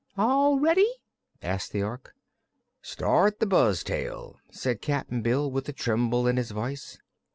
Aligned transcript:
"All 0.17 0.57
ready?" 0.59 0.91
asked 1.43 1.71
the 1.73 1.83
Ork. 1.83 2.15
"Start 2.81 3.39
the 3.39 3.45
buzz 3.45 3.83
tail," 3.83 4.39
said 4.49 4.81
Cap'n 4.81 5.21
Bill, 5.21 5.51
with 5.51 5.69
a 5.69 5.73
tremble 5.73 6.25
in 6.27 6.37
his 6.37 6.49
voice. 6.49 6.97